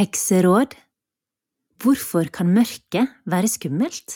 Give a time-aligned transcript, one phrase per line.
[0.00, 0.72] Hekseråd
[1.82, 4.14] Hvorfor kan mørket være skummelt?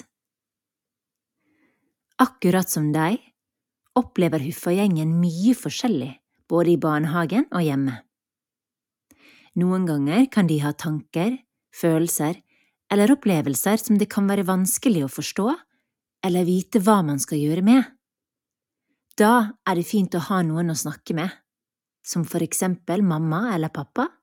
[2.24, 3.18] Akkurat som deg
[3.92, 6.08] opplever Huffa-gjengen mye forskjellig
[6.48, 7.98] både i barnehagen og hjemme.
[9.60, 11.36] Noen ganger kan de ha tanker,
[11.76, 12.40] følelser
[12.88, 15.50] eller opplevelser som det kan være vanskelig å forstå
[16.24, 17.84] eller vite hva man skal gjøre med.
[19.20, 21.28] Da er det fint å ha noen å snakke med,
[22.00, 24.14] som for eksempel mamma eller pappa,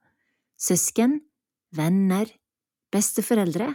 [0.57, 1.21] søsken,
[1.76, 2.28] venner,
[2.92, 3.74] besteforeldre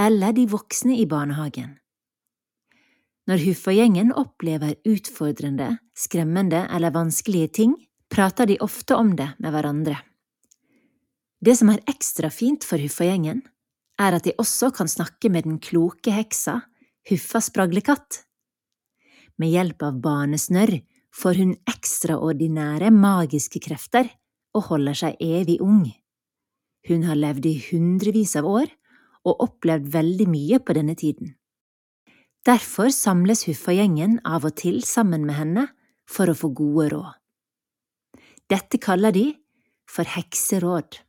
[0.00, 1.76] eller de voksne i barnehagen.
[3.24, 7.76] Når Huffa-gjengen opplever utfordrende, skremmende eller vanskelige ting,
[8.12, 9.96] prater de ofte om det med hverandre.
[11.40, 13.40] Det som er ekstra fint for Huffa-gjengen,
[14.00, 16.60] er at de også kan snakke med den kloke heksa
[17.08, 18.22] Huffa spraglekatt.
[19.38, 20.78] Med hjelp av barnesnørr
[21.14, 24.08] får hun ekstraordinære magiske krefter
[24.54, 25.84] og holder seg evig ung.
[26.88, 28.68] Hun har levd i hundrevis av år
[29.24, 31.32] og opplevd veldig mye på denne tiden.
[32.44, 35.68] Derfor samles Huffa-gjengen av og til sammen med henne
[36.04, 37.14] for å få gode råd.
[38.52, 39.30] Dette kaller de
[39.88, 41.00] for hekseråd.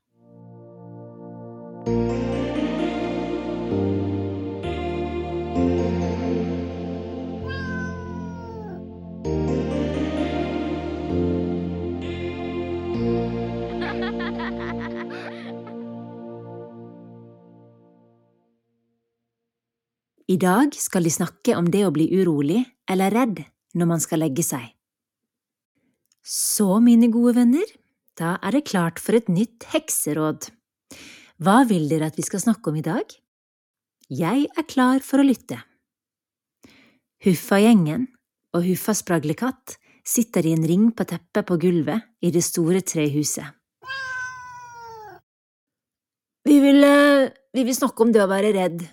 [20.26, 23.44] I dag skal de snakke om det å bli urolig eller redd
[23.78, 24.72] når man skal legge seg.
[26.26, 27.68] Så, mine gode venner,
[28.18, 30.48] da er det klart for et nytt hekseråd.
[31.38, 33.06] Hva vil dere at vi skal snakke om i dag?
[34.10, 35.60] Jeg er klar for å lytte.
[37.26, 38.08] Huffa-gjengen
[38.58, 43.46] og Huffa spraglekatt sitter i en ring på teppet på gulvet i det store trehuset.
[46.46, 48.88] Vi vil, eh, vi vil snakke om det å være redd,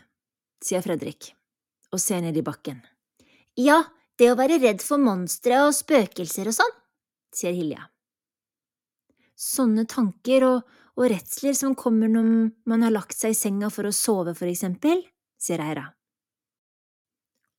[0.65, 1.33] sier Fredrik
[1.93, 2.81] og ser ned i bakken.
[3.59, 3.83] Ja,
[4.19, 6.77] det å være redd for monstre og spøkelser og sånn,
[7.35, 7.89] sier Hilja.
[9.37, 13.89] Sånne tanker og, og redsler som kommer når man har lagt seg i senga for
[13.89, 15.03] å sove, for eksempel,
[15.41, 15.89] sier Eira.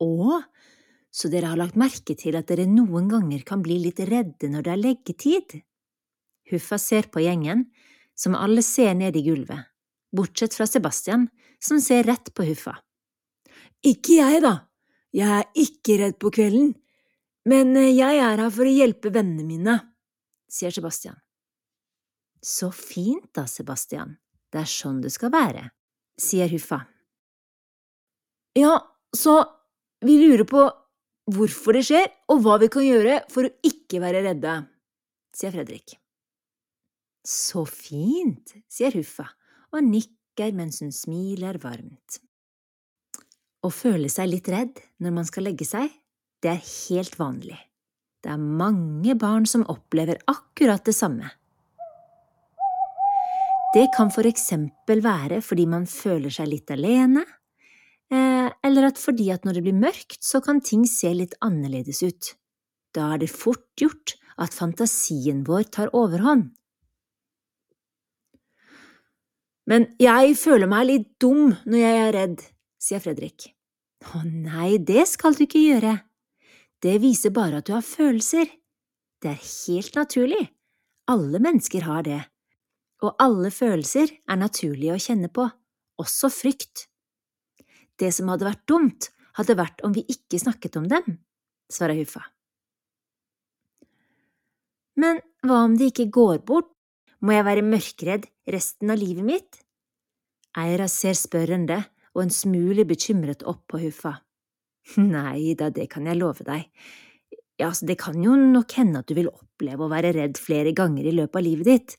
[0.02, 0.40] Å,
[1.14, 4.66] så dere har lagt merke til at dere noen ganger kan bli litt redde når
[4.66, 5.58] det er leggetid?
[6.50, 7.68] Huffa ser på gjengen,
[8.18, 9.70] som alle ser ned i gulvet,
[10.14, 11.28] bortsett fra Sebastian,
[11.62, 12.78] som ser rett på Huffa.
[13.84, 14.54] Ikke jeg, da.
[15.14, 16.72] Jeg er ikke redd på kvelden,
[17.50, 19.76] men eh, jeg er her for å hjelpe vennene mine,
[20.50, 21.20] sier Sebastian.
[22.44, 24.16] Så fint da, Sebastian,
[24.52, 25.68] det er sånn det skal være,
[26.20, 26.82] sier Huffa.
[28.58, 28.74] Ja,
[29.16, 29.38] så
[30.04, 30.64] vi lurer på
[31.34, 34.58] hvorfor det skjer, og hva vi kan gjøre for å ikke være redde,
[35.36, 35.96] sier Fredrik.
[37.24, 39.30] Så fint, sier Huffa
[39.74, 42.20] og nikker mens hun smiler varmt.
[43.64, 45.88] Å føle seg litt redd når man skal legge seg,
[46.44, 47.56] det er helt vanlig.
[48.24, 51.30] Det er mange barn som opplever akkurat det samme.
[53.74, 57.24] Det kan for eksempel være fordi man føler seg litt alene,
[58.12, 62.04] eh, eller at fordi at når det blir mørkt, så kan ting se litt annerledes
[62.04, 62.34] ut.
[62.94, 66.52] Da er det fort gjort at fantasien vår tar overhånd.
[69.66, 72.42] Men jeg føler meg litt dum når jeg er redd,
[72.84, 73.48] sier Fredrik.
[74.12, 75.96] Å nei, det skal du ikke gjøre.
[76.84, 78.50] Det viser bare at du har følelser.
[79.24, 80.44] Det er helt naturlig.
[81.08, 82.20] Alle mennesker har det.
[83.04, 85.48] Og alle følelser er naturlige å kjenne på,
[86.00, 86.88] også frykt.
[88.00, 91.18] Det som hadde vært dumt, hadde vært om vi ikke snakket om dem,
[91.72, 92.24] svarer Huffa.
[95.00, 96.70] Men hva om det ikke går bort,
[97.24, 99.60] må jeg være mørkredd resten av livet mitt?
[100.60, 101.80] Eira ser spørrende
[102.14, 104.18] og en smule bekymret opp på Huffa.
[105.00, 106.68] Nei da, det kan jeg love deg.
[107.60, 110.74] Ja, altså, det kan jo nok hende at du vil oppleve å være redd flere
[110.76, 111.96] ganger i løpet av livet ditt,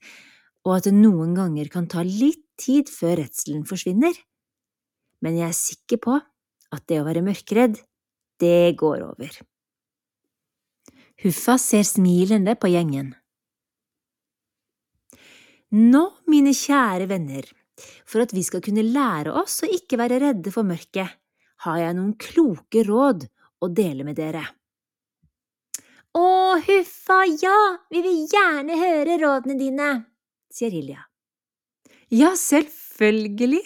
[0.66, 4.14] og at det noen ganger kan ta litt tid før redselen forsvinner.
[5.24, 6.18] Men jeg er sikker på
[6.74, 7.78] at det å være mørkredd,
[8.42, 9.36] det går over.
[11.22, 13.14] Huffa ser smilende på gjengen.
[15.74, 17.46] Nå, mine kjære venner,
[18.06, 21.08] for at vi skal kunne lære oss å ikke være redde for mørket,
[21.64, 23.26] har jeg noen kloke råd
[23.64, 24.44] å dele med dere.
[26.14, 26.26] Å,
[26.62, 27.58] huffa, ja,
[27.90, 29.90] vi vil gjerne høre rådene dine,
[30.52, 31.08] sier Hilja.
[32.14, 33.64] Ja, selvfølgelig.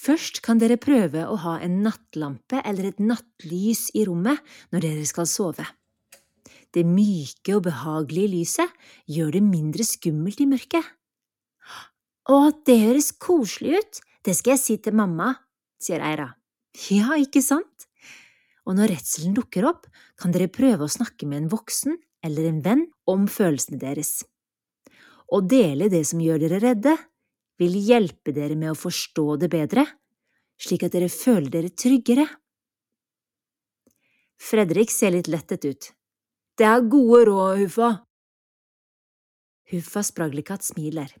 [0.00, 4.40] Først kan dere prøve å ha en nattlampe eller et nattlys i rommet
[4.72, 5.64] når dere skal sove.
[6.70, 8.76] Det myke og behagelige lyset
[9.10, 10.84] gjør det mindre skummelt i mørket.
[12.28, 15.32] Å, det høres koselig ut, det skal jeg si til mamma,
[15.80, 16.28] sier Eira.
[16.92, 17.86] Ja, ikke sant?
[18.68, 19.86] Og når redselen dukker opp,
[20.20, 21.96] kan dere prøve å snakke med en voksen
[22.26, 24.20] eller en venn om følelsene deres.
[25.30, 26.96] Å dele det som gjør dere redde,
[27.60, 29.86] vil hjelpe dere med å forstå det bedre,
[30.60, 32.26] slik at dere føler dere tryggere.
[34.40, 35.90] Fredrik ser litt lettet ut.
[36.56, 37.90] Det er gode råd, Huffa.
[39.72, 41.12] Huffa Spraglekatt smiler.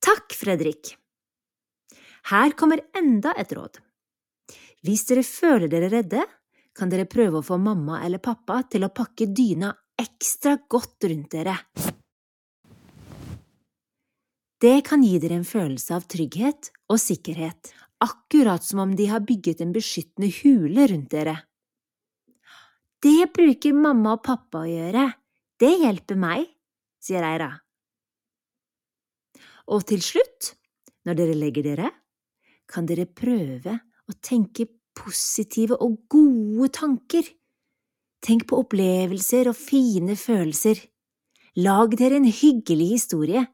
[0.00, 0.96] Takk, Fredrik.
[2.30, 3.80] Her kommer enda et råd.
[4.84, 6.24] Hvis dere føler dere redde,
[6.76, 11.36] kan dere prøve å få mamma eller pappa til å pakke dyna ekstra godt rundt
[11.36, 11.56] dere.
[14.60, 19.24] Det kan gi dere en følelse av trygghet og sikkerhet, akkurat som om de har
[19.24, 21.36] bygget en beskyttende hule rundt dere.
[23.00, 25.06] Det bruker mamma og pappa å gjøre,
[25.60, 26.48] det hjelper meg,
[27.00, 27.54] sier Eira.
[29.70, 30.54] Og til slutt,
[31.06, 31.90] når dere legger dere,
[32.70, 33.76] kan dere prøve
[34.10, 34.66] å tenke
[34.98, 37.26] positive og gode tanker.
[38.20, 40.82] Tenk på opplevelser og fine følelser.
[41.62, 43.46] Lag dere en hyggelig historie,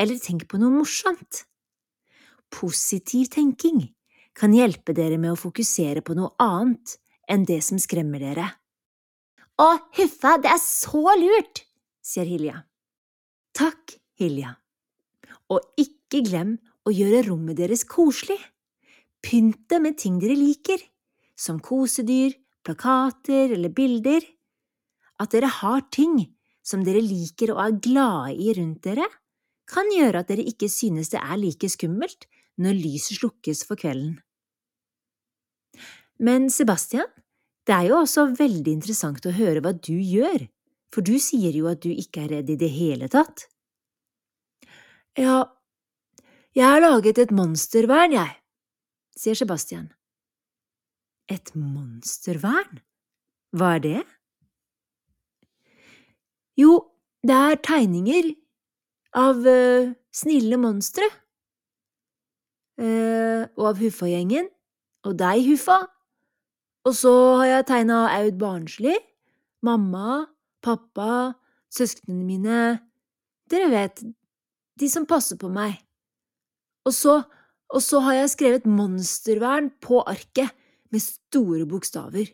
[0.00, 1.44] eller tenk på noe morsomt.
[2.52, 3.84] Positiv tenking
[4.36, 6.96] kan hjelpe dere med å fokusere på noe annet
[7.28, 8.48] enn det som skremmer dere.
[9.60, 9.68] Å,
[9.98, 11.64] Huffa, det er så lurt,
[12.04, 12.64] sier Hilja.
[13.56, 14.56] Takk, Hilja.
[15.52, 16.56] Og ikke glem
[16.88, 18.38] å gjøre rommet deres koselig.
[19.22, 20.80] Pynt det med ting dere liker,
[21.38, 22.34] som kosedyr,
[22.64, 24.24] plakater eller bilder.
[25.22, 26.16] At dere har ting
[26.66, 29.06] som dere liker og er glade i rundt dere,
[29.68, 32.26] kan gjøre at dere ikke synes det er like skummelt
[32.60, 34.18] når lyset slukkes for kvelden.
[36.22, 37.08] Men Sebastian,
[37.66, 40.44] det er jo også veldig interessant å høre hva du gjør,
[40.92, 43.46] for du sier jo at du ikke er redd i det hele tatt.
[45.18, 45.44] Ja,
[46.56, 48.32] jeg har laget et monstervern, jeg,
[49.16, 49.90] sier Sebastian.
[51.28, 52.80] Et monstervern?
[53.52, 54.00] Hva er det?
[56.56, 56.78] Jo,
[57.20, 58.30] det er tegninger
[59.20, 61.08] av uh, snille monstre.
[62.80, 64.48] Uh, og av Huffa-gjengen.
[65.04, 65.78] Og deg, Huffa.
[66.88, 67.12] Og så
[67.42, 68.96] har jeg tegna Aud Barnsli,
[69.62, 70.24] mamma,
[70.64, 71.34] pappa,
[71.72, 72.64] søsknene mine,
[73.52, 74.02] dere vet,
[74.82, 75.78] de som passer på meg.
[76.88, 77.20] Og så,
[77.70, 80.50] og så har jeg skrevet monstervern på arket
[80.92, 82.32] med store bokstaver.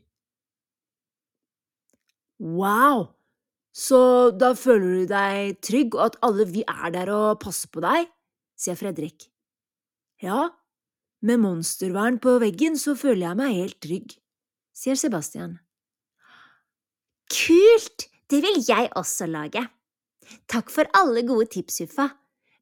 [2.41, 3.11] Wow!
[3.79, 3.99] Så
[4.35, 8.09] da føler du deg trygg, og at alle vi er der og passer på deg,
[8.59, 9.29] sier Fredrik.
[10.23, 10.49] Ja,
[11.23, 14.15] med monstervern på veggen så føler jeg meg helt trygg,
[14.75, 15.59] sier Sebastian.
[17.31, 18.09] Kult!
[18.29, 19.63] Det vil jeg også lage.
[20.53, 22.11] Takk for alle gode tips, Huffa,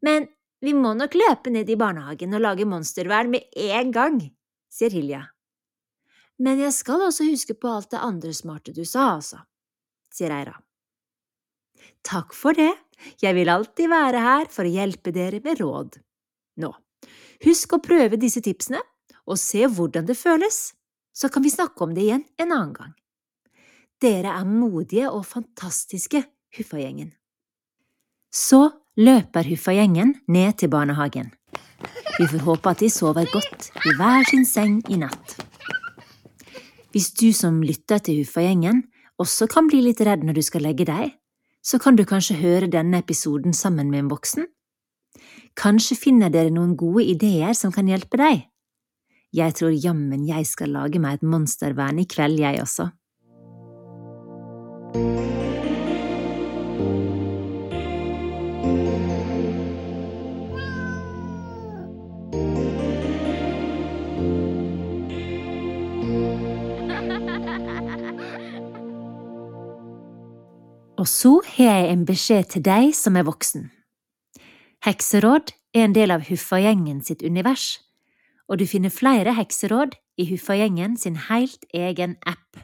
[0.06, 0.29] men
[0.62, 4.20] vi må nok løpe ned i barnehagen og lage monstervern med en gang,
[4.73, 5.25] sier Hilja.
[6.43, 9.41] Men jeg skal også huske på alt det andre smarte du sa, altså,
[10.12, 10.56] sier Eira.
[12.06, 12.73] Takk for det,
[13.20, 15.99] jeg vil alltid være her for å hjelpe dere med råd.
[16.62, 16.70] Nå,
[17.44, 18.81] husk å prøve disse tipsene
[19.26, 20.70] og se hvordan det føles,
[21.17, 22.94] så kan vi snakke om det igjen en annen gang.
[24.00, 26.23] Dere er modige og fantastiske,
[26.56, 27.11] Huffa-gjengen.
[28.32, 31.31] Så løper Huffa-gjengen ned til barnehagen.
[32.16, 35.36] Vi får håpe at de sover godt i hver sin seng i natt.
[36.93, 38.86] Hvis du som lytter til Huffa-gjengen
[39.20, 41.12] også kan bli litt redd når du skal legge deg,
[41.60, 44.46] så kan du kanskje høre denne episoden sammen med en voksen.
[45.56, 48.46] Kanskje finner dere noen gode ideer som kan hjelpe deg.
[49.36, 52.93] Jeg tror jammen jeg skal lage meg et monstervern i kveld, jeg også.
[71.06, 73.69] Og så har jeg en beskjed til deg som er voksen.
[74.82, 77.77] Hekseråd er en del av Huffa-gjengen sitt univers,
[78.51, 82.58] og du finner flere hekseråd i Huffa-gjengen sin helt egen app.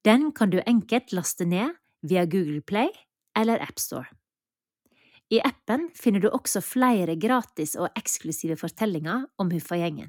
[0.00, 2.88] Den kan du enkelt laste ned via Google Play
[3.36, 4.08] eller AppStore.
[5.28, 10.08] I appen finner du også flere gratis og eksklusive fortellinger om Huffa-gjengen.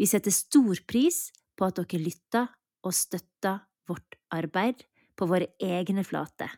[0.00, 2.48] Vi setter stor pris på at dere lytter
[2.80, 4.86] og støtter vårt arbeid
[5.22, 6.50] på våre egne flater.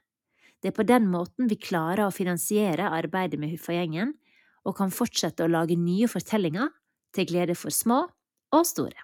[0.64, 4.14] Det er på den måten vi klarer å finansiere arbeidet med Huffa-gjengen,
[4.64, 6.70] og kan fortsette å lage nye fortellinger
[7.12, 8.06] til glede for små
[8.56, 8.96] og store.